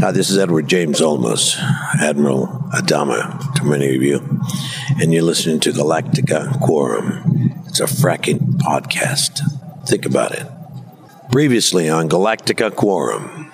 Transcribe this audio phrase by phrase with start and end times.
[0.00, 1.56] Hi, this is Edward James Olmos,
[2.00, 4.40] Admiral Adama to many of you,
[5.00, 7.62] and you're listening to Galactica Quorum.
[7.66, 9.40] It's a fracking podcast.
[9.86, 10.46] Think about it.
[11.30, 13.52] Previously on Galactica Quorum.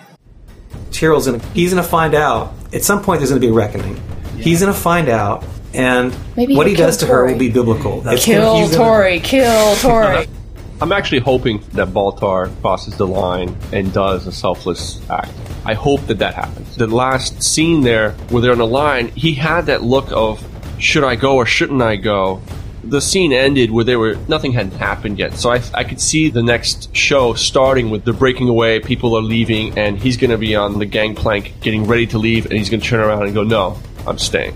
[0.93, 4.01] Tyrol's gonna he's gonna find out at some point there's gonna be a reckoning.
[4.39, 5.45] He's gonna find out
[5.75, 8.01] and Maybe what he does to kill her will be biblical.
[8.01, 10.27] That's Kill gonna- Tory, kill Tory.
[10.81, 15.31] I'm actually hoping that Baltar crosses the line and does a selfless act.
[15.67, 16.77] I hope that that happens.
[16.77, 20.41] The last scene there, where they're on the line, he had that look of,
[20.79, 22.41] should I go or shouldn't I go?
[22.85, 26.29] The scene ended where they were nothing hadn't happened yet, so I, I could see
[26.29, 30.39] the next show starting with the breaking away, people are leaving, and he's going to
[30.39, 33.35] be on the gangplank getting ready to leave, and he's going to turn around and
[33.35, 34.55] go, "No, I'm staying."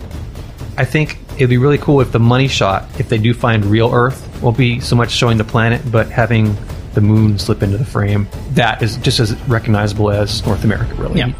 [0.79, 3.93] I think it'd be really cool if the money shot, if they do find real
[3.93, 6.57] Earth, won't be so much showing the planet, but having
[6.95, 8.27] the moon slip into the frame.
[8.53, 11.19] That is just as recognizable as North America, really.
[11.19, 11.33] Yeah.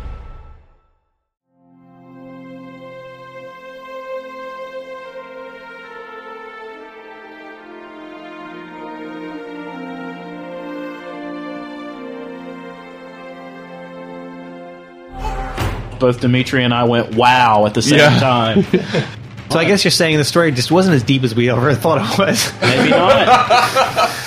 [15.99, 18.19] Both Dimitri and I went wow at the same Yeah.
[18.19, 18.67] time.
[19.51, 21.99] So I guess you're saying the story just wasn't as deep as we ever thought
[21.99, 22.53] it was.
[22.61, 24.09] Maybe not.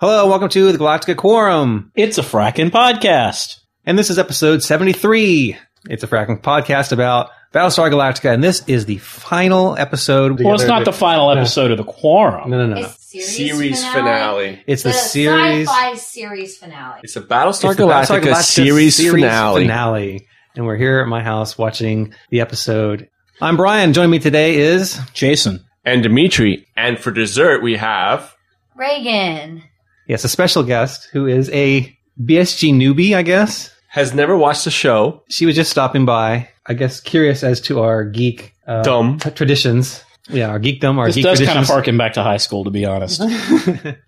[0.00, 1.90] Hello, welcome to the Galactica Quorum.
[1.94, 3.56] It's a fracking podcast.
[3.84, 5.56] And this is episode 73.
[5.88, 10.40] It's a fracking podcast about Battlestar Galactica, and this is the final episode.
[10.40, 12.50] Well, it's not the final episode of the quorum.
[12.50, 12.80] No, no, no.
[12.80, 12.86] no.
[12.86, 14.62] It's series, Series finale.
[14.66, 15.68] It's the, The series.
[15.68, 17.00] sci-fi series finale.
[17.02, 19.62] It's a Battlestar It's the Battlestar Galactica, series, finale.
[19.62, 20.26] finale.
[20.54, 23.08] And we're here at my house watching the episode.
[23.40, 23.92] I'm Brian.
[23.94, 25.64] Joining me today is Jason.
[25.84, 26.66] And Dimitri.
[26.76, 28.34] And for dessert, we have.
[28.76, 29.62] Reagan.
[30.08, 33.70] Yes, a special guest who is a BSG newbie, I guess.
[33.90, 35.22] Has never watched the show.
[35.30, 39.18] She was just stopping by, I guess, curious as to our geek uh, Dumb.
[39.18, 40.02] t- traditions.
[40.28, 41.68] Yeah, our geekdom, our This geek does kind of traditions.
[41.68, 43.22] harken back to high school, to be honest.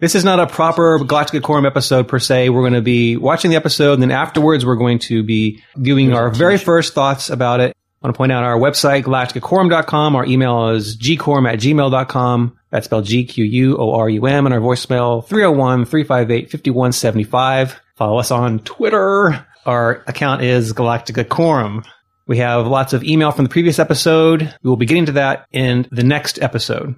[0.00, 2.50] This is not a proper Galactica Quorum episode per se.
[2.50, 6.12] We're going to be watching the episode, and then afterwards, we're going to be giving
[6.12, 7.74] our very first thoughts about it.
[8.00, 10.14] I want to point out our website, galacticaquorum.com.
[10.14, 12.57] Our email is gquorum at gmail.com.
[12.70, 14.46] That's spelled G-Q-U-O-R-U-M.
[14.46, 17.74] And our voicemail, 301-358-5175.
[17.96, 19.46] Follow us on Twitter.
[19.66, 21.84] Our account is Galactica Quorum.
[22.26, 24.54] We have lots of email from the previous episode.
[24.62, 26.94] We will be getting to that in the next episode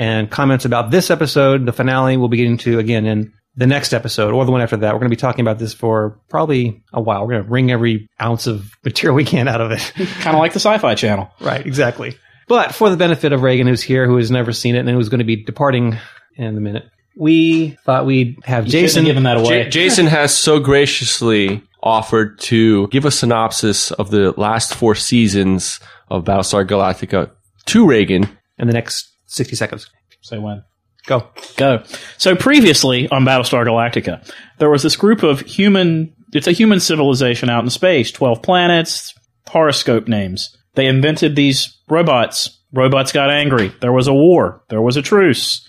[0.00, 3.92] and comments about this episode, the finale, we'll be getting to again in the next
[3.92, 4.94] episode or the one after that.
[4.94, 7.20] We're going to be talking about this for probably a while.
[7.20, 9.92] We're going to wring every ounce of material we can out of it.
[10.20, 11.30] kind of like the Sci Fi Channel.
[11.40, 12.16] right, exactly.
[12.50, 15.08] But for the benefit of Reagan, who's here, who has never seen it and who's
[15.08, 15.96] going to be departing
[16.36, 16.82] in a minute,
[17.16, 19.04] we thought we'd have You Jason.
[19.04, 19.64] have given that away.
[19.64, 25.78] J- Jason has so graciously offered to give a synopsis of the last four seasons
[26.08, 27.30] of Battlestar Galactica
[27.66, 28.28] to Reagan.
[28.58, 29.88] in the next 60 seconds.
[30.20, 30.64] Say when.
[31.06, 31.28] Go.
[31.56, 31.82] Go.
[32.18, 34.28] So previously on Battlestar Galactica,
[34.58, 36.14] there was this group of human.
[36.34, 38.10] It's a human civilization out in space.
[38.10, 39.14] Twelve planets,
[39.48, 40.56] horoscope names.
[40.74, 42.58] They invented these robots.
[42.72, 43.72] Robots got angry.
[43.80, 44.62] There was a war.
[44.68, 45.68] There was a truce.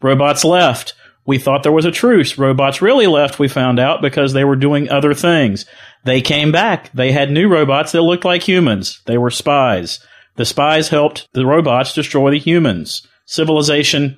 [0.00, 0.94] Robots left.
[1.26, 2.38] We thought there was a truce.
[2.38, 5.66] Robots really left, we found out, because they were doing other things.
[6.04, 6.90] They came back.
[6.92, 9.02] They had new robots that looked like humans.
[9.04, 10.00] They were spies.
[10.36, 13.06] The spies helped the robots destroy the humans.
[13.26, 14.16] Civilization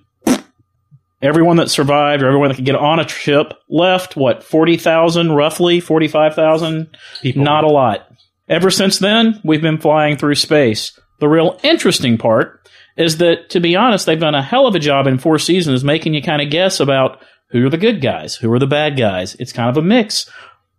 [1.23, 5.81] everyone that survived or everyone that could get on a ship left what 40,000 roughly
[5.81, 7.43] 45,000 People.
[7.43, 8.10] not a lot
[8.51, 10.99] ever since then we've been flying through space.
[11.21, 12.69] The real interesting part
[12.99, 15.83] is that to be honest they've done a hell of a job in four seasons
[15.83, 18.99] making you kind of guess about who are the good guys who are the bad
[18.99, 19.35] guys.
[19.37, 20.29] It's kind of a mix.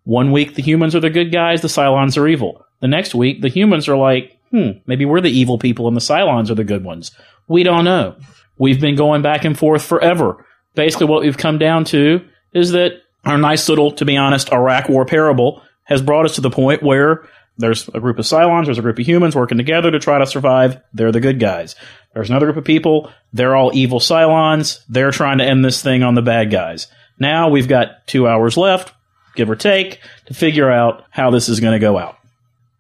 [0.04, 2.64] One week the humans are the good guys the cylons are evil.
[2.82, 6.02] The next week the humans are like hmm maybe we're the evil people and the
[6.02, 7.12] cylons are the good ones.
[7.48, 8.18] We don't know.
[8.62, 10.46] We've been going back and forth forever.
[10.76, 12.22] Basically, what we've come down to
[12.54, 16.42] is that our nice little, to be honest, Iraq War parable has brought us to
[16.42, 17.28] the point where
[17.58, 20.26] there's a group of Cylons, there's a group of humans working together to try to
[20.26, 20.82] survive.
[20.94, 21.76] They're the good guys.
[22.14, 24.84] There's another group of people, they're all evil Cylons.
[24.90, 26.88] They're trying to end this thing on the bad guys.
[27.20, 28.94] Now we've got two hours left,
[29.36, 32.18] give or take, to figure out how this is going to go out.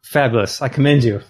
[0.01, 0.61] Fabulous.
[0.61, 1.21] I commend you.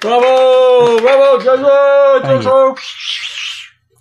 [0.00, 1.00] Bravo!
[1.00, 2.76] Bravo, Thank you.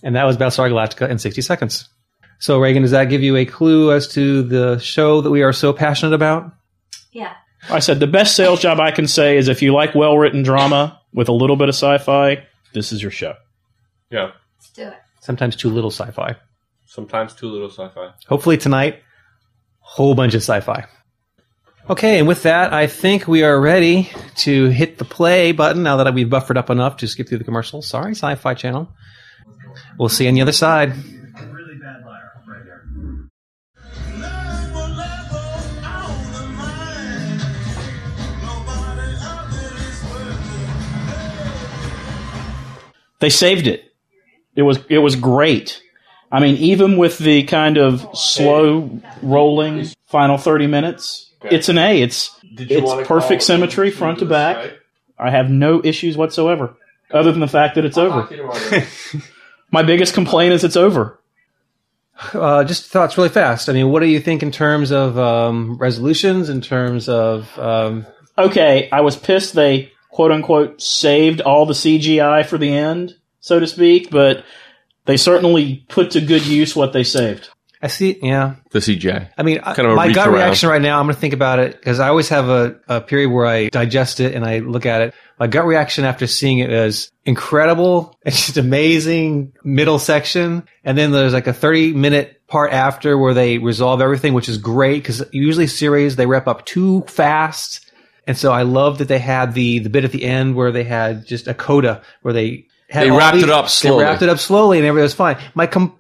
[0.04, 1.89] And that was Battlestar Galactica in 60 seconds.
[2.39, 5.53] So, Reagan, does that give you a clue as to the show that we are
[5.53, 6.51] so passionate about?
[7.11, 7.33] Yeah.
[7.69, 10.43] I said the best sales job I can say is if you like well written
[10.43, 12.43] drama with a little bit of sci fi,
[12.73, 13.33] this is your show.
[14.11, 14.31] Yeah.
[14.57, 14.97] Let's do it.
[15.19, 16.35] Sometimes too little sci fi.
[16.87, 18.13] Sometimes too little sci-fi.
[18.27, 19.03] Hopefully tonight,
[19.79, 20.85] whole bunch of sci-fi.
[21.89, 25.97] Okay, and with that, I think we are ready to hit the play button now
[25.97, 27.87] that we've buffered up enough to skip through the commercials.
[27.87, 28.89] Sorry, Sci-Fi Channel.
[29.99, 30.93] We'll see you on the other side.
[43.19, 43.83] They saved it.
[44.55, 45.81] It was it was great.
[46.31, 52.01] I mean, even with the kind of slow rolling final thirty minutes, it's an A.
[52.01, 54.73] It's it's perfect symmetry front to back.
[55.17, 56.75] I have no issues whatsoever,
[57.11, 58.29] other than the fact that it's over.
[59.71, 61.19] My biggest complaint is it's over.
[62.33, 63.69] Uh, just thoughts really fast.
[63.69, 68.07] I mean, what do you think in terms of um, resolutions, in terms of um,
[68.37, 73.59] Okay, I was pissed they quote unquote saved all the CGI for the end, so
[73.59, 74.44] to speak, but
[75.06, 77.50] they certainly put to good use what they saved.
[77.80, 78.56] I see, yeah.
[78.71, 79.30] The CGI.
[79.38, 80.36] I mean, Kind of a my gut around.
[80.36, 83.01] reaction right now, I'm going to think about it because I always have a, a
[83.01, 85.13] period where I digest it and I look at it.
[85.39, 88.18] My gut reaction after seeing it is incredible.
[88.25, 90.63] It's just amazing middle section.
[90.83, 94.57] And then there's like a 30 minute part after where they resolve everything, which is
[94.57, 97.86] great because usually series, they wrap up too fast.
[98.27, 100.83] And so I love that they had the, the bit at the end where they
[100.83, 104.03] had just a coda where they had They wrapped these- it up slowly.
[104.03, 105.38] They wrapped it up slowly and everything was fine.
[105.56, 105.95] My com-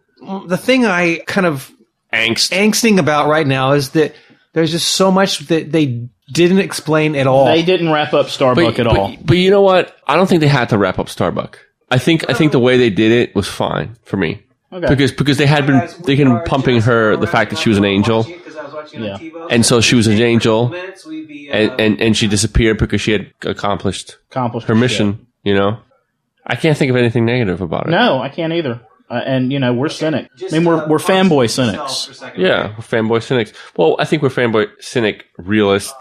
[0.47, 1.71] the thing I kind of
[2.13, 2.51] Angst.
[2.51, 4.13] angsting about right now is that
[4.53, 7.45] there's just so much that they didn't explain at all.
[7.45, 9.09] They didn't wrap up Starbuck at all.
[9.15, 9.95] But, but you know what?
[10.05, 11.59] I don't think they had to wrap up Starbuck.
[11.89, 14.43] I think I think the way they did it was fine for me.
[14.73, 14.87] Okay.
[14.87, 17.77] Because because they had been they had been pumping her the fact that she was
[17.77, 18.25] an angel,
[18.93, 19.17] Yeah.
[19.49, 20.91] and so she was an angel, uh,
[21.51, 25.27] and, and and she disappeared because she had accomplished Accomplished her mission.
[25.43, 25.79] You know,
[26.45, 27.91] I can't think of anything negative about it.
[27.91, 28.81] No, I can't either.
[29.09, 30.29] Uh, and you know, we're cynic.
[30.41, 32.21] I mean, we're we're fanboy cynics.
[32.35, 33.53] Yeah, we're fanboy cynics.
[33.77, 35.95] Well, I think we're fanboy cynic realist.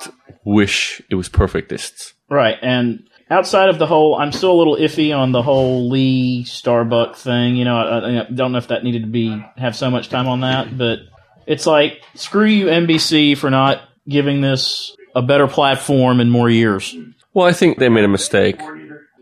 [0.44, 2.14] Wish it was perfectists.
[2.28, 2.56] Right.
[2.60, 7.16] And outside of the whole, I'm still a little iffy on the whole Lee Starbuck
[7.16, 7.54] thing.
[7.56, 10.26] You know, I, I don't know if that needed to be have so much time
[10.26, 10.98] on that, but
[11.46, 16.94] it's like screw you NBC for not giving this a better platform in more years.
[17.32, 18.60] Well, I think they made a mistake.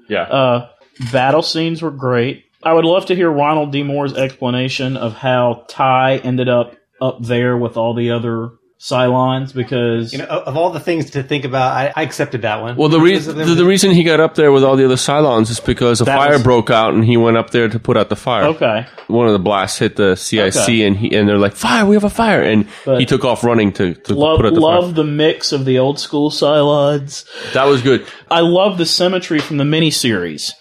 [0.08, 0.22] Yeah.
[0.22, 0.68] Uh,
[1.12, 2.44] battle scenes were great.
[2.62, 3.82] I would love to hear Ronald D.
[3.82, 8.50] Moore's explanation of how Ty ended up up there with all the other
[8.84, 12.42] Cylons because You know, of of all the things to think about, I, I accepted
[12.42, 12.76] that one.
[12.76, 15.48] Well, the, reason the, the reason he got up there with all the other Cylons
[15.50, 17.96] is because a That fire was- broke out and he went up there to put
[17.96, 18.44] out the fire.
[18.54, 18.86] okay.
[19.06, 20.82] One of the blasts hit the CIC Okay.
[20.86, 21.86] and he and they're like, "Fire!
[21.86, 24.54] We have a fire!" And But- he took off running to, to Love, put out
[24.54, 24.74] the fire.
[24.80, 24.92] love fire.
[24.92, 27.24] the mix of the old school Cylons.
[27.54, 28.06] That was good.
[28.30, 30.52] I love the symmetry from the miniseries.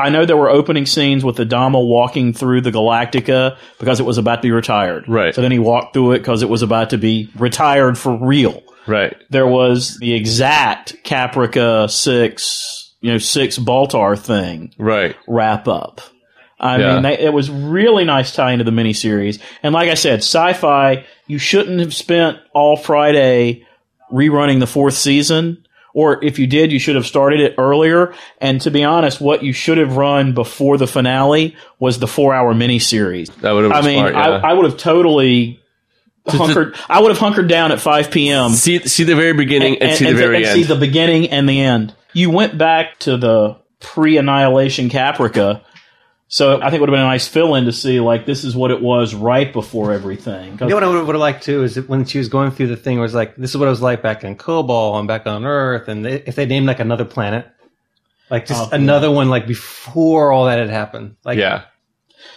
[0.00, 4.18] I know there were opening scenes with Adama walking through the Galactica because it was
[4.18, 5.04] about to be retired.
[5.08, 5.34] Right.
[5.34, 8.62] So then he walked through it because it was about to be retired for real.
[8.86, 9.16] Right.
[9.30, 15.16] There was the exact Caprica 6, you know, 6 Baltar thing Right.
[15.28, 16.00] wrap up.
[16.58, 16.94] I Yeah.
[16.94, 19.38] mean, they, it was really nice tie into the miniseries.
[19.62, 23.64] And like I said, sci-fi, you shouldn't have spent all Friday
[24.12, 25.64] rerunning the fourth season.
[25.92, 28.14] Or if you did, you should have started it earlier.
[28.40, 32.54] And to be honest, what you should have run before the finale was the four-hour
[32.54, 33.34] miniseries.
[33.40, 34.14] That would have I mean, smart.
[34.14, 34.20] Yeah.
[34.20, 35.60] I, I would have totally
[36.26, 36.76] hunkered.
[36.88, 40.04] I would have hunkered down at 5 p.m see see the very beginning and, see
[40.04, 40.54] the very and end.
[40.54, 41.94] see the beginning and the end.
[42.12, 45.62] You went back to the pre-annihilation Caprica,
[46.32, 48.54] so I think it would have been a nice fill-in to see like this is
[48.54, 50.56] what it was right before everything.
[50.60, 52.52] You know what I would, would have liked too is that when she was going
[52.52, 54.96] through the thing, it was like, this is what it was like back in Kobol
[54.98, 57.46] and back on Earth, and they, if they named like another planet,
[58.30, 58.76] like just Oh, yeah.
[58.80, 61.62] another one, like before all that had happened, like yeah.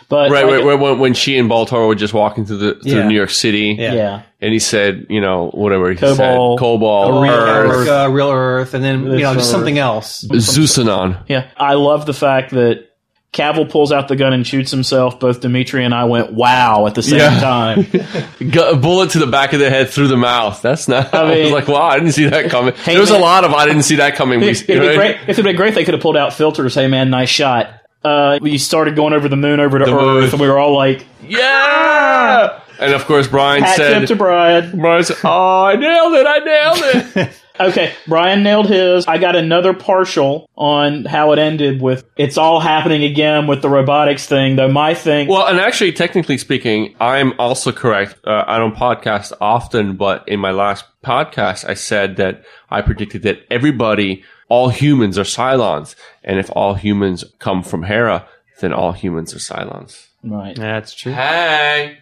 [0.10, 0.44] but Right.
[0.44, 3.08] like, right, right when, when she and Baltar were just walking through the through Yeah.
[3.08, 3.94] New York City, Yeah.
[3.94, 4.22] yeah.
[4.42, 6.16] and he said, you know, whatever he Kobol.
[6.16, 9.44] said, Kobol, real Earth, Earth, uh, real Earth, and then you know This just Earth.
[9.52, 10.24] something else.
[10.24, 11.24] Zeusanon.
[11.28, 12.88] Yeah, I love the fact that
[13.34, 15.20] Cavil pulls out the gun and shoots himself.
[15.20, 17.40] Both Dimitri and I went "Wow" at the same Yeah.
[17.42, 17.82] time.
[18.52, 20.62] Gu- a bullet to the back of the head through the mouth.
[20.62, 21.14] That's not.
[21.14, 22.74] I, I was like, wow, I didn't see that coming.
[22.76, 24.40] Hey, there was a lot of I didn't see that coming.
[24.40, 25.16] We- It'd be great.
[25.24, 26.76] If it'd been great, they could have pulled out filters.
[26.76, 27.70] Hey man, nice shot.
[28.04, 30.30] Uh, we started going over the moon, over to The Earth, moon.
[30.32, 32.60] and we were all like, Yeah.
[32.80, 36.28] And of course, Brian "Hat said, to Brian." Brian said, "Oh, I nailed it!
[36.28, 39.06] I nailed it!" Okay, Brian nailed his.
[39.08, 43.70] I got another partial on how it ended with it's all happening again with the
[43.70, 48.18] robotics thing, though my thing well, and actually, technically speaking, I'm also correct.
[48.26, 53.22] Uh, I don't podcast often, but in my last podcast, I said that I predicted
[53.24, 58.28] that everybody, all humans, are Cylons, and if all humans come from Hera,
[58.62, 60.08] then all humans are Cylons.
[60.24, 60.56] right.
[60.56, 61.12] That's true.
[61.14, 62.00] Hey.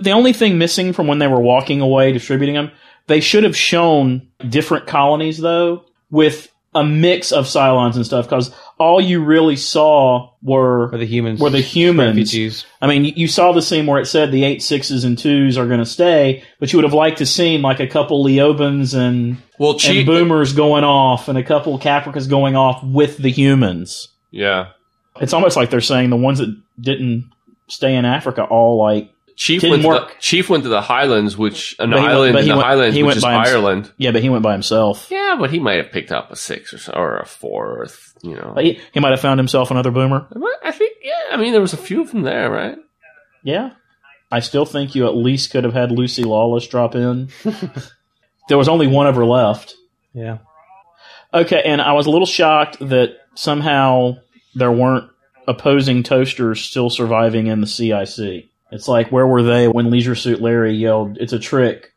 [0.00, 2.72] The only thing missing from when they were walking away distributing them,
[3.06, 8.50] they should have shown different colonies though with a mix of Cylons and stuff because
[8.78, 11.38] all you really saw were For the humans.
[11.38, 12.08] were the humans.
[12.16, 12.64] Refugees.
[12.82, 15.56] I mean, you- you saw the scene where it said the eight sixes and twos
[15.56, 18.92] are going to stay, but you would have liked to seen like a couple Leobens
[18.92, 24.08] and Well, and boomers going off and a couple Capricas going off with the humans.
[24.32, 24.68] yeah.
[25.20, 27.30] It's almost like they're saying the ones that didn't
[27.68, 30.20] stay in Africa all like Chief Didn't went, to the.
[30.20, 32.66] Chief went to the Highlands, which an But he went- island but in the went-
[32.66, 33.54] Highlands, he which went is by himself.
[33.54, 33.92] Ireland.
[33.98, 35.08] yeah, but he went by himself.
[35.10, 37.86] Yeah, but he might have picked up a six or so, or a four, or
[37.86, 38.54] th- you know.
[38.60, 40.26] He, he might have found himself another boomer.
[40.62, 41.12] I think, yeah.
[41.32, 42.78] I mean, there was a few of them there, right?
[43.42, 43.70] Yeah.
[44.30, 47.28] I still think you at least could have had Lucy Lawless drop in.
[48.48, 49.74] there was only one of her left.
[50.12, 50.38] Yeah.
[51.32, 54.18] Okay, and I was a little shocked that somehow
[54.54, 55.10] there weren't
[55.48, 58.48] opposing toasters still surviving in the CIC.
[58.74, 61.92] It's like, where were they when Leisure Suit Larry yelled, "It's a trick,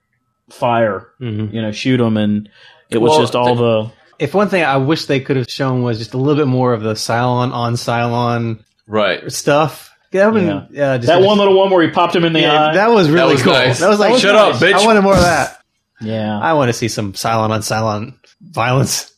[0.50, 2.50] fire, hmm you know, shoot them," and
[2.90, 5.82] it was Well, just all the If one thing I wish they could have shown
[5.84, 9.30] was just a little bit more of the Cylon on Cylon Right.
[9.32, 9.92] stuff.
[10.12, 10.66] That, would, Yeah.
[10.72, 12.74] yeah, just, that one little one where he popped him in the yeah, eye.
[12.76, 13.54] that was really was cool.
[13.54, 13.80] nice.
[13.80, 14.74] That was like, Shut up, bitch.
[14.74, 15.62] I wanted more of that.
[16.00, 19.14] yeah, I want to see some Cylon on Cylon violence.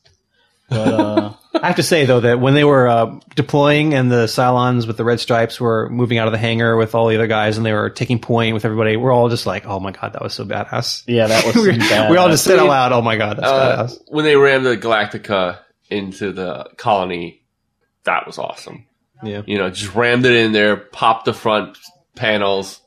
[0.69, 4.25] but uh, I have to say though that when they were uh, deploying and the
[4.25, 7.27] Cylons with the red stripes were moving out of the hangar with all the other
[7.27, 10.13] guys and they were taking point with everybody, we're all just like, "Oh my god,
[10.13, 12.91] that was so badass." yeah, that was we, some we all just said out loud,
[12.91, 15.57] "Oh my god, that's Uh, badass." when they rammed the Galactica
[15.89, 17.41] into the colony,
[18.03, 18.85] that was awesome.
[19.23, 19.41] Yeah.
[19.45, 21.77] You know, just rammed it in there, popped the front
[22.15, 22.79] panels.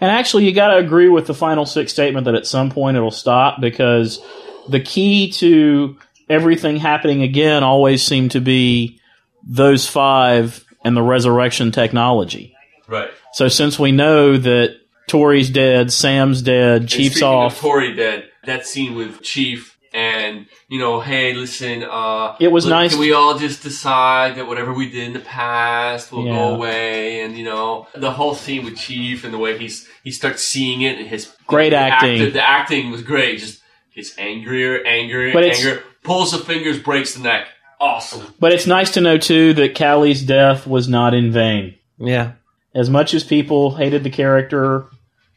[0.00, 2.96] And actually, you got to agree with the final six statement that at some point
[2.96, 4.20] it'll stop because
[4.68, 5.96] the key to
[6.32, 9.00] everything happening again always seemed to be
[9.46, 12.54] those five and the resurrection technology.
[12.88, 13.10] Right.
[13.32, 14.76] So since we know that
[15.08, 18.28] Tory's dead, Sam's dead, Chief's off, Tory dead.
[18.44, 21.82] That scene with Chief and you know, hey, listen.
[21.84, 25.12] uh It was look, nice Can we all just decide that whatever we did in
[25.12, 26.32] the past will Yeah.
[26.36, 27.20] go away?
[27.22, 30.80] And you know, the whole scene with Chief and the way he's he starts seeing
[30.82, 32.20] it and his Great the acting.
[32.20, 33.38] actor- the acting was great.
[33.38, 33.60] Just
[33.94, 35.82] gets angrier, angrier, But angrier.
[36.04, 37.46] Pulls the fingers, breaks the neck.
[37.80, 38.32] Awesome.
[38.38, 41.74] but it's nice to know too that Callie's death was not in vain.
[41.98, 42.32] Yeah.
[42.74, 44.86] As much as people hated the character,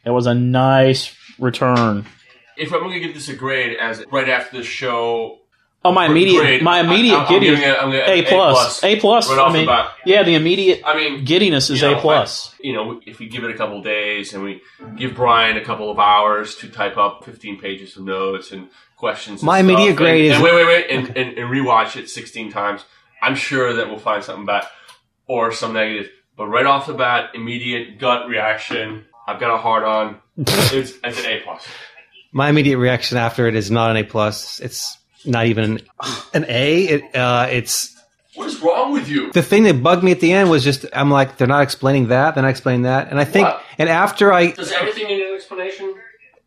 [0.04, 2.06] it was a nice return.
[2.56, 5.40] If I'm going to give this a grade, as right after the show,
[5.88, 8.28] Oh, my immediate, grade, my immediate I, I'm giddiness, giving it, I'm giving it A
[8.28, 9.28] plus, A plus.
[9.30, 12.00] Right I off the mean, yeah, the immediate I mean, giddiness is you know, A
[12.00, 12.52] plus.
[12.52, 14.60] I- you know, if we give it a couple days and we
[14.96, 19.40] give Brian a couple of hours to type up 15 pages of notes and questions,
[19.42, 21.96] and My stuff, immediate and- grade is- and wait, wait, wait, and, and, and rewatch
[21.96, 22.84] it 16 times.
[23.22, 24.64] I'm sure that we'll find something back
[25.26, 26.10] or some negative.
[26.36, 29.04] But right off the bat, immediate gut reaction.
[29.26, 30.20] I've got a hard on.
[30.36, 31.66] it's, it's an A plus.
[32.32, 34.60] My immediate reaction after it is not an A plus.
[34.60, 35.80] It's not even
[36.34, 36.84] an A.
[36.84, 37.94] It, uh, it's
[38.34, 39.32] What is wrong with you?
[39.32, 42.08] the thing that bugged me at the end was just I'm like they're not explaining
[42.08, 43.62] that, they're not explaining that, and I think What?
[43.78, 45.94] and after I Does everything need an explanation?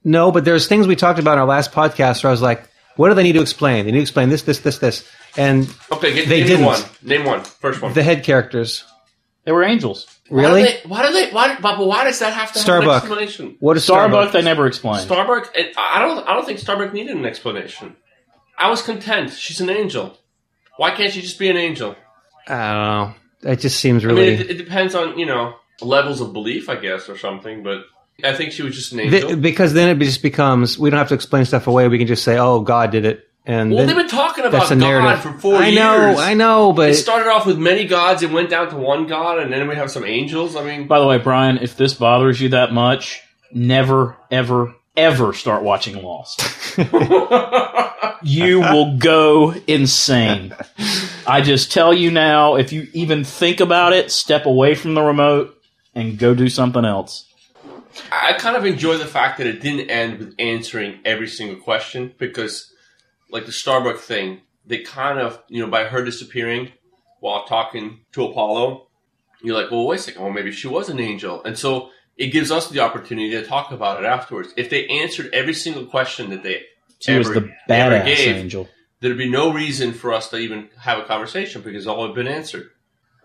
[0.04, 2.64] no, but there's things we talked about in our last podcast where I was like,
[2.96, 3.86] what do they need to explain?
[3.86, 6.66] They need to explain this, this, this, this, and Okay, get, They name didn't.
[6.66, 6.82] one.
[7.04, 7.42] Name one.
[7.44, 7.94] First one.
[7.94, 8.84] the head characters.
[9.46, 10.06] They were angels.
[10.30, 10.62] Really?
[10.64, 10.90] Why do they?
[10.90, 13.04] Why do they why, but why does that have to have an Starbuck.
[13.04, 13.56] explanation?
[13.60, 14.34] What is Starbuck, Starbuck?
[14.34, 15.02] they never explained.
[15.02, 16.28] Starbuck, I don't.
[16.28, 17.96] I don't think Starbuck needed an explanation.
[18.60, 19.32] I was content.
[19.32, 20.18] She's an angel.
[20.78, 21.96] Why can't she just be an angel?
[22.48, 22.84] I don't
[23.44, 23.52] know.
[23.52, 24.32] It just seems I really.
[24.32, 27.64] mean, it, it depends on you know levels of belief, I guess, or something.
[27.64, 27.84] But
[28.24, 29.38] I think she was just an Th- angel.
[29.38, 31.88] because then it just becomes we don't have to explain stuff away.
[31.88, 34.58] We can just say, "Oh, God did it," and well, then they've been talking about
[34.58, 35.76] that's God narrative for four I years.
[35.76, 39.08] know, I know, but It started off with many gods and went down to one
[39.08, 40.56] god, and then we have some angels.
[40.58, 43.22] I mean, By the way, Brian, if this bothers you that much,
[43.54, 46.42] never, ever, ever start watching Lost.
[48.24, 50.56] you will go insane.
[51.28, 55.02] I just tell you now, if you even think about it, step away from the
[55.02, 55.56] remote
[55.96, 57.26] and go do something else.
[58.12, 62.14] I kind of enjoy the fact that it didn't end with answering every single question
[62.18, 62.74] because,
[63.30, 66.72] like the Starbuck thing, they kind of, you know, by her disappearing
[67.20, 68.88] while talking to Apollo,
[69.42, 71.44] you're like, well, wait a second, well, maybe she was an angel.
[71.44, 74.54] And so it gives us the opportunity to talk about it afterwards.
[74.58, 76.64] If they answered every single question that they
[77.00, 78.70] She ever, was the ever badass gave, angel.
[79.00, 82.28] there'd be no reason for us to even have a conversation because all had been
[82.28, 82.70] answered.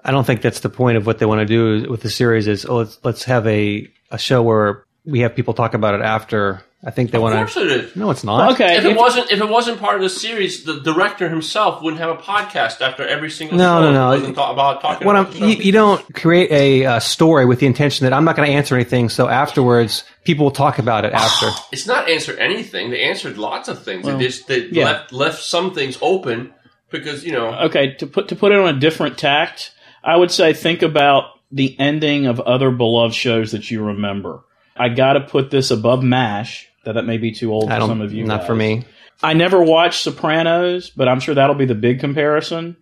[0.05, 2.47] I don't think that's the point of what they want to do with the series.
[2.47, 6.01] Is oh, let's let's have a a show where we have people talk about it
[6.03, 7.37] after I think they want to.
[7.37, 7.75] Of want course to.
[7.75, 7.97] it is.
[7.97, 8.53] No, it's not.
[8.53, 12.01] Okay, If it wasn't if it wasn't part of the series, the director himself wouldn't
[12.01, 14.09] have a podcast after every single No, no, no.
[14.09, 15.47] Wasn't ta- about talking What about I'm, the show.
[15.47, 18.55] you, you don't create a uh, story with the intention that I'm not going to
[18.55, 19.09] answer anything.
[19.09, 21.49] So afterwards, people will talk about it after.
[21.73, 22.91] It's not answer anything.
[22.91, 24.05] They answered lots of things.
[24.05, 24.85] Well, they just they yeah.
[24.85, 26.53] left left some things open
[26.95, 29.73] because you know okay to put to put it on a different tact
[30.05, 34.45] i would say think about the ending of other beloved shows that you remember
[34.77, 38.13] i gotta put this above mash that that may be too old for some of
[38.13, 38.47] you not guys.
[38.47, 38.85] for me.
[39.23, 42.77] i never watched sopranos but i'm sure that'll be the big comparison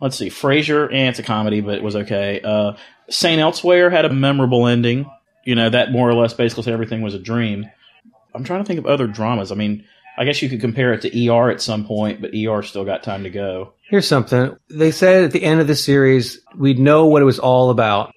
[0.00, 2.72] let's see frasier eh, it's a comedy but it was okay uh
[3.08, 5.10] saint elsewhere had a memorable ending
[5.44, 7.66] you know that more or less basically said everything was a dream
[8.34, 9.84] i'm trying to think of other dramas i mean
[10.16, 13.02] I guess you could compare it to ER at some point, but ER still got
[13.02, 13.72] time to go.
[13.88, 14.56] Here's something.
[14.68, 18.12] They said at the end of the series, we'd know what it was all about.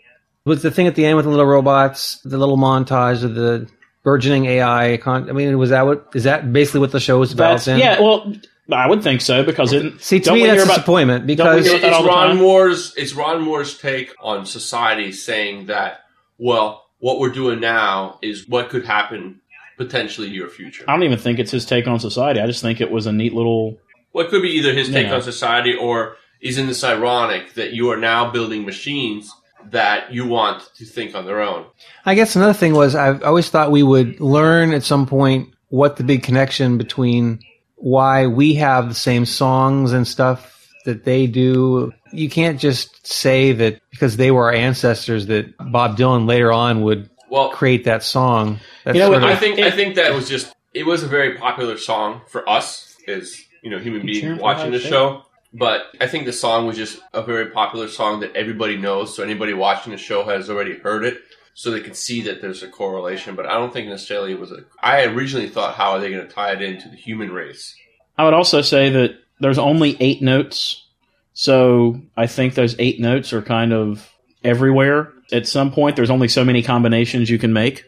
[0.46, 3.68] Was the thing at the end with the little robots, the little montage of the
[4.04, 4.98] burgeoning AI?
[4.98, 7.66] Con- I mean, was that what, is that basically what the show was about That's,
[7.66, 7.80] then?
[7.80, 8.32] yeah, well,
[8.72, 10.00] I would think so because it.
[10.02, 12.38] See, to me, that's a about- disappointment because hear that it's Ron?
[12.38, 16.02] Moore's it's Ron Moore's take on society saying that
[16.38, 19.42] well what we're doing now is what could happen
[19.78, 20.86] potentially your future.
[20.88, 22.40] I don't even think it's his take on society.
[22.40, 23.78] I just think it was a neat little.
[24.14, 25.16] Well, it could be either his take Yeah.
[25.16, 29.32] on society or isn't this ironic that you are now building machines
[29.72, 31.66] that you want to think on their own?
[32.06, 35.98] I guess another thing was I've always thought we would learn at some point what
[35.98, 37.40] the big connection between
[37.76, 40.52] why we have the same songs and stuff
[40.86, 41.92] that they do.
[42.12, 46.82] You can't just say that because they were our ancestors that Bob Dylan later on
[46.84, 48.60] would Well, create that song.
[48.84, 51.78] That's You know, I think I think that was just it was a very popular
[51.78, 55.24] song for us as you know human beings watching the High show.
[55.58, 59.16] But I think the song was just a very popular song that everybody knows.
[59.16, 61.20] So anybody watching the show has already heard it,
[61.54, 63.36] so they can see that there's a correlation.
[63.36, 64.66] But I don't think necessarily it was a.
[64.82, 67.74] I originally thought, how are they going to tie it into the human race?
[68.18, 70.86] I would also say that there's only eight notes,
[71.34, 74.12] so I think those eight notes are kind of
[74.44, 75.14] everywhere.
[75.32, 77.86] At some point, there's only so many combinations you can make.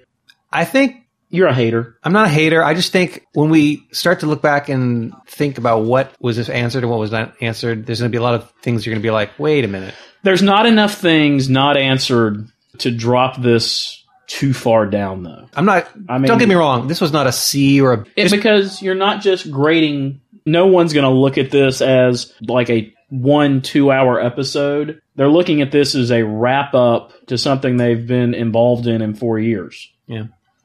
[0.54, 1.98] I think You're a hater.
[2.04, 2.64] I'm not a hater.
[2.64, 6.48] I just think when we start to look back and think about what was this
[6.50, 8.94] answered and what was not answered, there's going to be a lot of things you're
[8.94, 9.94] going to be like, wait a minute.
[10.24, 12.48] There's not enough things not answered
[12.80, 15.48] to drop this too far down, though.
[15.54, 15.90] I'm not.
[16.08, 16.88] I mean- don't get me wrong.
[16.88, 18.06] This was not a C or a.
[18.16, 20.22] It's because you're not just grading.
[20.46, 25.02] No one's going to look at this as like a one, two hour episode.
[25.16, 29.14] They're looking at this as a wrap up to something they've been involved in in
[29.14, 29.92] four years.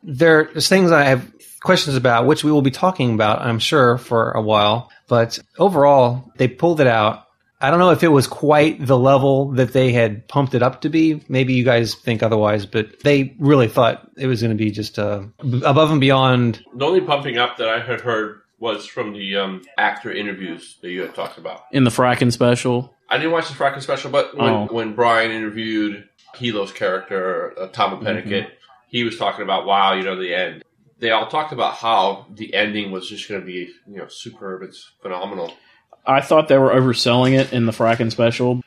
[0.02, 4.32] There's things I have questions about, which we will be talking about, I'm sure, for
[4.32, 4.90] a while.
[5.08, 7.26] But overall, they pulled it out.
[7.60, 10.80] I don't know if it was quite the level that they had pumped it up
[10.80, 11.22] to be.
[11.28, 14.98] Maybe you guys think otherwise, but they really thought it was going to be just
[14.98, 15.22] uh,
[15.64, 16.64] above and beyond.
[16.74, 20.90] The only pumping up that I had heard was from the um, actor interviews that
[20.90, 21.62] you had talked about.
[21.70, 24.66] In the Fracken special, I didn't watch the Fracken special, but when, Oh.
[24.68, 28.54] when Brian interviewed Helo's character, uh, Tahmoh Penikett, Mm-hmm.
[28.92, 30.62] He was talking about, wow, you know, the end.
[30.98, 34.62] They all talked about how the ending was just going to be, you know, superb.
[34.62, 35.52] It's phenomenal.
[36.07, 38.61] I thought they were overselling it in the Fracken special,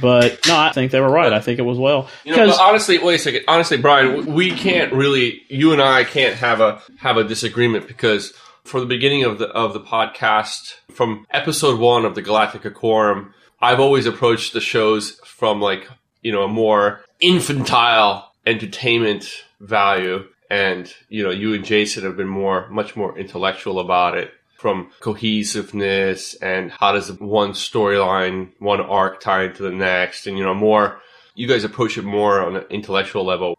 [0.00, 1.32] but no, I think they were right.
[1.32, 3.44] I think it was well You know, but honestly, wait a second.
[3.48, 8.32] Honestly, Brian, we can't really, you and I can't have a have a disagreement because
[8.64, 13.34] for the beginning of the of the podcast, from episode one of the Galactica Quorum,
[13.60, 15.88] I've always approached the shows from like
[16.22, 22.28] you know a more infantile entertainment value, and you know you and Jason have been
[22.28, 29.20] more much more intellectual about it from cohesiveness and how does one storyline, one arc
[29.20, 31.00] tie into the next, and you know more.
[31.34, 33.56] You guys approach it more on an intellectual level.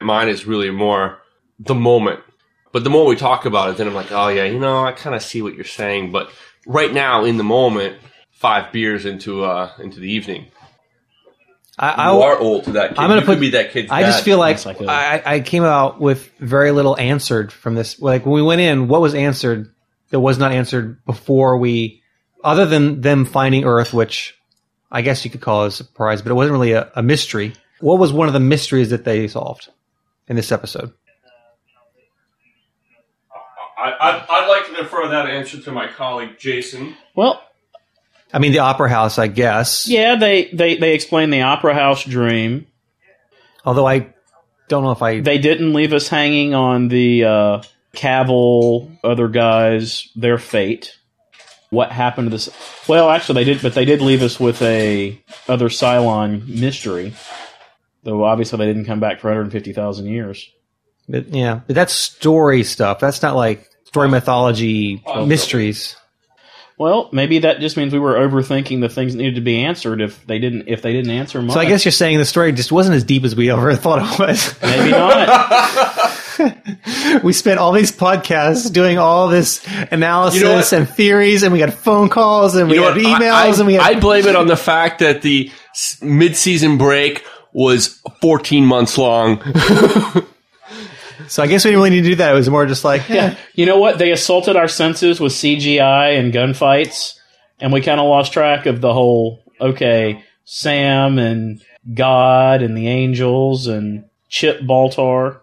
[0.00, 1.18] Mine is really more
[1.58, 2.20] the moment.
[2.72, 4.92] But the more we talk about it, then I'm like, oh yeah, you know, I
[4.92, 6.12] kind of see what you're saying.
[6.12, 6.30] But
[6.66, 7.98] right now, in the moment,
[8.32, 10.46] five beers into uh into the evening,
[11.78, 12.98] I, you I, are old to that kid.
[12.98, 13.88] I'm gonna you put- could be that kid.
[13.90, 14.74] I just feel like I.
[14.86, 18.00] I, I came out with very little answered from this.
[18.00, 19.74] Like when we went in, what was answered
[20.10, 22.02] that was not answered before we,
[22.42, 24.38] other than them finding Earth, which
[24.90, 27.52] I guess you could call a surprise, but it wasn't really a, a mystery.
[27.80, 29.68] What was one of the mysteries that they solved
[30.28, 30.94] in this episode?
[33.78, 36.96] I, I'd, I'd like to defer that answer to my colleague Jason.
[37.14, 37.42] well,
[38.32, 39.88] I mean, the Opera House, I guess.
[39.88, 42.66] yeah, they they they explained the Opera House dream.
[43.64, 44.12] Although I
[44.68, 45.20] don't know if I.
[45.20, 47.62] They didn't leave us hanging on the uh,
[47.94, 50.96] Cavil other guys their fate.
[51.70, 52.48] What happened to this?
[52.88, 57.14] Well, actually, they did, but they did leave us with a other Cylon mystery.
[58.04, 60.48] Though obviously they didn't come back for 150,000 years.
[61.08, 63.00] But yeah, but that's story stuff.
[63.00, 65.96] That's not like story mythology mysteries.
[66.78, 70.02] Well, maybe that just means we were overthinking the things that needed to be answered
[70.02, 71.54] if they didn't if they didn't answer much.
[71.54, 74.00] So I guess you're saying the story just wasn't as deep as we ever thought
[74.02, 74.54] it was.
[74.60, 76.12] maybe not.
[77.24, 81.58] we spent all these podcasts doing all this analysis You know and theories, and we
[81.60, 83.98] got phone calls, and we You know had emails, I, I, and we had I
[83.98, 89.40] blame it on the fact that the s- mid-season break was 14 months long.
[91.28, 92.32] So I guess we didn't really need to do that.
[92.32, 93.98] It was more just like, yeah, you know what?
[93.98, 97.18] They assaulted our senses with CGI and gunfights,
[97.60, 99.42] and we kind of lost track of the whole.
[99.60, 101.62] Okay, Sam and
[101.94, 105.40] God and the angels and Chip Baltar.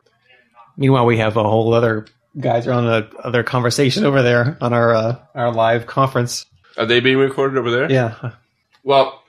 [0.77, 2.05] Meanwhile, we have a whole other
[2.39, 6.45] guys are on a other conversation over there on our uh, our live conference.
[6.77, 7.91] Are they being recorded over there?
[7.91, 8.31] Yeah,
[8.83, 9.23] Well,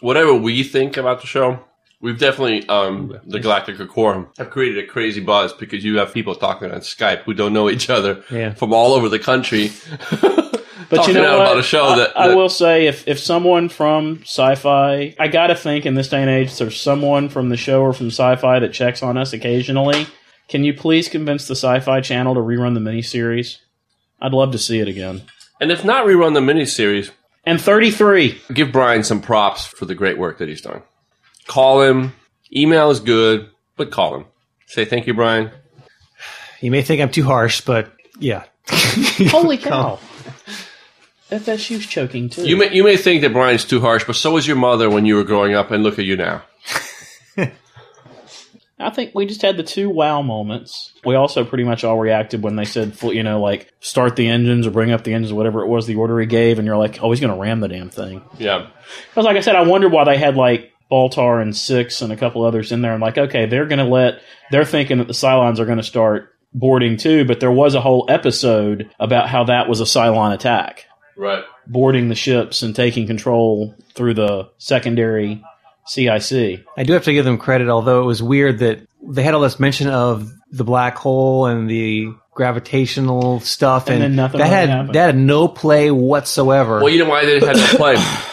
[0.00, 1.64] whatever we think about the show,
[2.02, 6.34] we've definitely, um, the Galactica Quorum, have created a crazy buzz because you have people
[6.34, 8.52] talking on Skype who don't know each other Yeah.
[8.52, 9.70] from all over the country.
[10.90, 11.46] But you know out what?
[11.46, 15.54] about a show I, that, I will say, if if someone from sci-fi, I gotta
[15.54, 18.74] think in this day and age, there's someone from the show or from sci-fi that
[18.74, 20.06] checks on us occasionally.
[20.48, 23.56] Can you please convince the Sci-Fi Channel to rerun the miniseries?
[24.20, 25.22] I'd love to see it again.
[25.62, 27.10] and if not rerun the miniseries,
[27.46, 28.38] And 33.
[28.52, 30.82] give Brian some props for the great work that he's done.
[31.46, 32.14] Call him.
[32.54, 34.24] Email is good, but call him.
[34.66, 35.50] Say thank you, Brian.
[36.60, 39.98] you may think I'm too harsh, but yeah, Holy cow!
[41.30, 42.46] FSU's choking too.
[42.46, 45.06] You may you may think that Brian's too harsh, but so was your mother when
[45.06, 46.42] you were growing up, and look at you now.
[48.78, 50.92] I think we just had the two wow moments.
[51.04, 54.66] We also pretty much all reacted when they said, you know, like start the engines
[54.66, 56.76] or bring up the engines, or whatever it was the order he gave, and you're
[56.76, 58.22] like, oh, he's going to ram the damn thing.
[58.38, 58.68] Yeah.
[59.10, 62.16] Because, like I said, I wondered why they had like Baltar and Six and a
[62.16, 62.92] couple others in there.
[62.92, 65.82] I'm like, okay, they're going to let, they're thinking that the Cylons are going to
[65.84, 70.34] start boarding too, but there was a whole episode about how that was a Cylon
[70.34, 70.84] attack,
[71.16, 71.42] Right.
[71.66, 75.42] boarding the ships and taking control through the secondary
[75.86, 76.64] CIC.
[76.76, 79.40] I do have to give them credit, although it was weird that they had all
[79.40, 84.44] this mention of the black hole and the gravitational stuff, And and, then nothing that
[84.44, 84.94] really had happened.
[84.94, 86.80] that had no play whatsoever.
[86.80, 87.96] Well, you know why they had no play?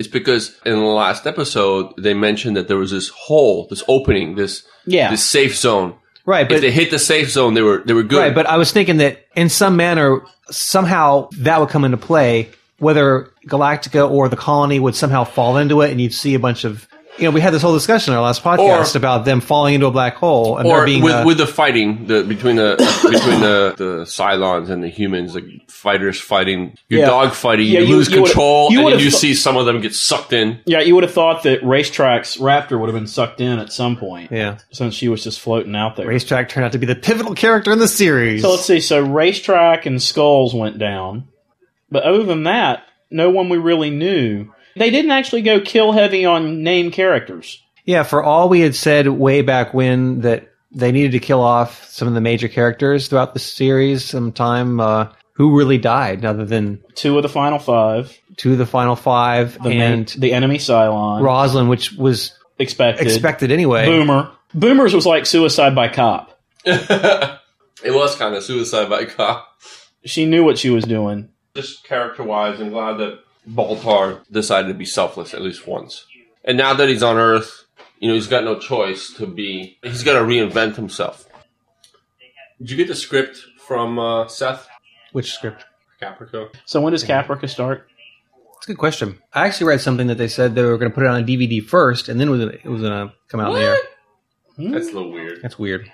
[0.00, 4.34] it's because in the last episode they mentioned that there was this hole, this opening,
[4.34, 5.10] this Yeah.
[5.10, 5.94] this safe zone.
[6.24, 8.18] right, If they hit the safe zone, they were they were good.
[8.18, 12.48] Right, but I was thinking that in some manner, somehow that would come into play,
[12.78, 16.64] whether Galactica or the colony would somehow fall into it, and you'd see a bunch
[16.64, 16.88] of.
[17.20, 19.74] You know, we had this whole discussion in our last podcast Or- about them falling
[19.74, 22.56] into a black hole and there or being with, a- with the fighting the between
[22.56, 22.76] the
[23.10, 27.06] between the, the Cylons and the humans, like fighters fighting, your Yeah.
[27.06, 29.56] dog fighting, Yeah, you, you- lose you control, you and then you th- see some
[29.56, 30.60] of them get sucked in.
[30.66, 33.96] Yeah, you would have thought that Racetrack's Raptor would have been sucked in at some
[33.96, 34.30] point.
[34.32, 34.58] yeah.
[34.72, 36.06] Since she was just floating out there.
[36.06, 38.42] Racetrack turned out to be the pivotal character in the series.
[38.42, 38.80] So let's see.
[38.80, 41.28] So Racetrack and Skulls went down.
[41.90, 44.52] But other than that, no one we really knew.
[44.80, 47.62] They didn't actually go kill heavy on name characters.
[47.84, 51.84] Yeah, for all we had said way back when that they needed to kill off
[51.84, 56.82] some of the major characters throughout the series sometime, uh, who really died other than
[56.94, 58.18] Two of the final five.
[58.36, 61.22] two of the final five The, and ma- the enemy Cylon.
[61.22, 63.06] Roslyn, which was expected.
[63.06, 63.84] expected anyway.
[63.86, 64.30] Boomer.
[64.54, 66.40] Boomers was like suicide by cop.
[67.82, 69.46] It was kind of suicide by cop.
[70.04, 71.30] She knew what she was doing.
[71.54, 76.06] Just character wise, I'm glad that Baltar decided to be selfless at least once.
[76.44, 77.64] And now that he's on Earth,
[77.98, 79.78] you know, he's got no choice to be.
[79.82, 81.26] He's got to reinvent himself.
[82.58, 84.68] Did you get the script from uh, Seth
[85.12, 85.64] Which script?
[86.00, 86.48] Caprica?
[86.64, 87.86] So when does Caprica start?
[88.54, 89.18] That's a good question.
[89.32, 91.24] I actually read something that they said they were going to put it on a
[91.24, 93.60] DVD first, and then it was gonna- it was going to come out in the
[93.64, 93.76] air.
[94.58, 95.40] That's a little weird.
[95.42, 95.90] That's weird.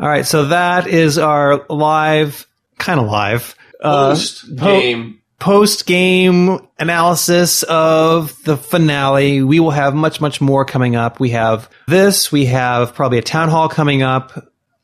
[0.00, 2.46] All right, so that is our live,
[2.78, 5.20] kind of live, uh, Post game.
[5.42, 9.42] Post game analysis of the finale.
[9.42, 11.18] We will have much, much more coming up.
[11.18, 12.30] We have this.
[12.30, 14.30] We have probably a town hall coming up.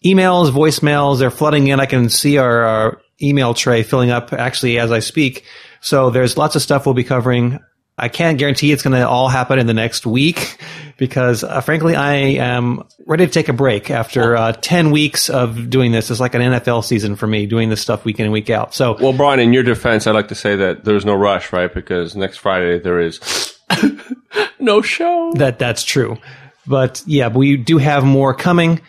[0.05, 1.79] Emails, voicemails, they're flooding in.
[1.79, 5.45] I can see our, our email tray filling up actually as I speak.
[5.81, 7.61] So there's lots of stuff we'll be covering.
[7.99, 10.59] I can't guarantee it's going to all happen in the next week
[10.97, 15.69] because, uh, frankly, I am ready to take a break after uh, 10 weeks of
[15.69, 16.11] doing this.
[16.11, 18.75] It's like an NFL season for me, doing this stuff week in and week out.
[18.75, 21.73] So Well, Brian, in your defense, I'd like to say that there's no rush, right?
[21.73, 23.59] Because next Friday there is
[24.61, 25.33] no show.
[25.35, 26.19] that that's true.
[26.67, 28.81] But yeah, we do have more coming.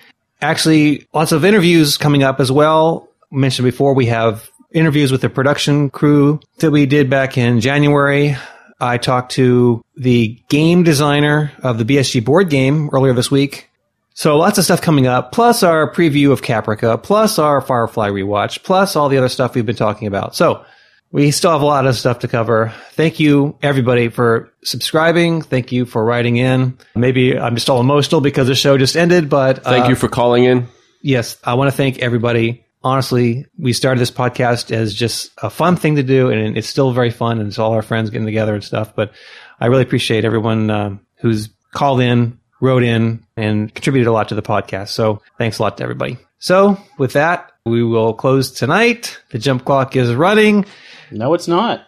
[0.41, 3.09] Actually, lots of interviews coming up as well.
[3.31, 8.35] Mentioned before, we have interviews with the production crew that we did back in January.
[8.79, 13.69] I talked to the game designer of the BSG board game earlier this week.
[14.13, 18.63] So lots of stuff coming up, plus our preview of Caprica, plus our Firefly rewatch,
[18.63, 20.35] plus all the other stuff we've been talking about.
[20.35, 20.65] So
[21.11, 22.73] we still have a lot of stuff to cover.
[22.91, 25.41] Thank you everybody for subscribing.
[25.41, 26.77] Thank you for writing in.
[26.95, 30.09] Maybe I'm just all emotional because the show just ended, but Thank uh, you for
[30.09, 30.67] calling in.
[31.01, 32.65] yes, I want to thank everybody.
[32.81, 36.91] Honestly, we started this podcast as just a fun thing to do, and it's still
[36.93, 38.95] very fun, and it's all our friends getting together and stuff.
[38.95, 39.11] But
[39.59, 44.35] I really appreciate everyone um, who's called in, wrote in, and contributed a lot to
[44.35, 44.89] the podcast.
[44.89, 46.17] So thanks a lot to everybody.
[46.39, 49.19] So with that, we will close tonight.
[49.31, 50.65] The jump clock is running
[51.11, 51.85] No, it's not.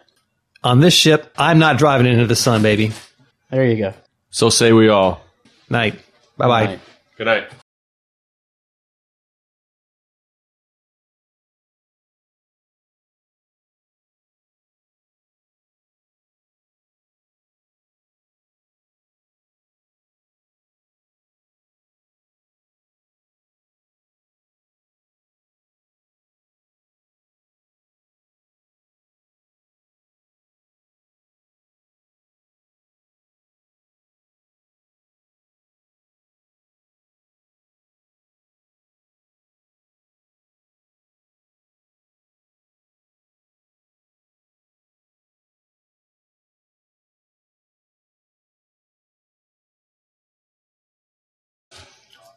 [0.62, 1.32] on this ship.
[1.38, 2.92] I'm not driving into the sun, baby.
[3.50, 3.94] There you go.
[4.30, 5.22] So say we all.
[5.70, 5.94] Night.
[6.36, 6.64] Bye bye.
[6.66, 6.80] Right.
[7.16, 7.48] Good night.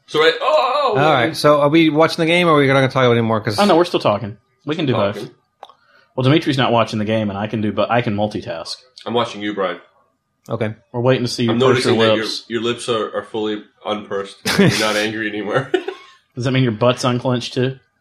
[0.08, 0.34] So right.
[0.40, 0.42] Oh.
[0.42, 1.36] oh, oh All right.
[1.36, 3.18] So are we watching the game, or are we not going to talk about it
[3.20, 3.40] anymore?
[3.40, 4.38] Because Oh no, we're still talking.
[4.66, 5.16] We can do both.
[5.16, 5.36] Talking.
[6.16, 8.78] Well, Dimitri's not watching the game, and I can do, but I can multitask.
[9.06, 9.82] I'm watching you, Brian.
[10.48, 10.76] okay.
[10.94, 12.46] We're waiting to see you I'm purse your noticing that your, lips.
[12.48, 14.38] your lips are, are fully unpursed.
[14.60, 15.72] You're not angry anymore.
[16.36, 17.80] Does that mean your butt's unclenched too?